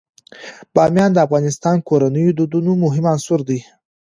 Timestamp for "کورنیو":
1.87-2.29